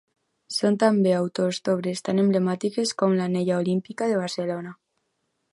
[0.53, 4.77] Són també autors d'obres tan emblemàtiques com l'Anella Olímpica de Barcelona.